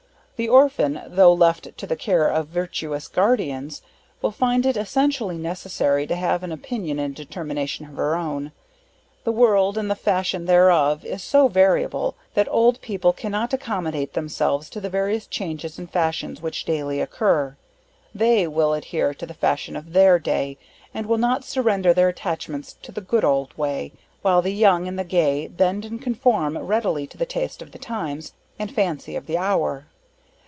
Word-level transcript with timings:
The 0.37 0.49
orphan, 0.49 0.99
tho' 1.05 1.33
left 1.35 1.77
to 1.77 1.85
the 1.85 1.95
care 1.95 2.27
of 2.27 2.47
virtuous 2.47 3.07
guardians, 3.07 3.83
will 4.23 4.31
find 4.31 4.65
it 4.65 4.75
essentially 4.75 5.37
necessary 5.37 6.07
to 6.07 6.15
have 6.15 6.41
an 6.41 6.51
opinion 6.51 6.97
and 6.97 7.13
determination 7.13 7.85
of 7.85 7.95
her 7.97 8.15
own. 8.15 8.51
The 9.23 9.31
world, 9.31 9.77
and 9.77 9.87
the 9.87 9.93
fashion 9.93 10.45
thereof, 10.45 11.05
is 11.05 11.21
so 11.21 11.47
variable, 11.47 12.15
that 12.33 12.47
old 12.49 12.81
people 12.81 13.13
cannot 13.13 13.53
accommodate 13.53 14.13
themselves 14.15 14.67
to 14.71 14.81
the 14.81 14.89
various 14.89 15.27
changes 15.27 15.77
and 15.77 15.87
fashions 15.91 16.41
which 16.41 16.65
daily 16.65 16.99
occur; 17.01 17.55
they 18.15 18.47
will 18.47 18.73
adhere 18.73 19.13
to 19.13 19.27
the 19.27 19.35
fashion 19.35 19.75
of 19.75 19.93
their 19.93 20.17
day, 20.17 20.57
and 20.91 21.05
will 21.05 21.19
not 21.19 21.43
surrender 21.43 21.93
their 21.93 22.09
attachments 22.09 22.73
to 22.81 22.91
the 22.91 22.99
good 23.01 23.23
old 23.23 23.55
way 23.59 23.93
while 24.23 24.41
the 24.41 24.55
young 24.55 24.87
and 24.87 24.97
the 24.97 25.03
gay, 25.03 25.47
bend 25.47 25.85
and 25.85 26.01
conform 26.01 26.57
readily 26.57 27.05
to 27.05 27.15
the 27.19 27.27
taste 27.27 27.61
of 27.61 27.71
the 27.73 27.77
times, 27.77 28.33
and 28.57 28.73
fancy 28.73 29.15
of 29.15 29.27
the 29.27 29.37
hour. 29.37 29.85